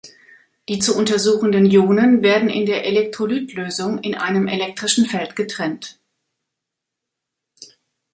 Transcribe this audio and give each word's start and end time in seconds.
Die 0.67 0.79
zu 0.79 0.97
untersuchenden 0.97 1.67
Ionen 1.67 2.23
werden 2.23 2.49
in 2.49 2.65
der 2.65 2.85
Elektrolytlösung 2.85 3.99
in 3.99 4.15
einem 4.15 4.47
elektrischen 4.47 5.05
Feld 5.05 5.35
getrennt. 5.35 5.99